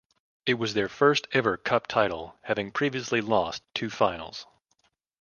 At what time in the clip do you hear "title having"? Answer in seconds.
1.85-2.71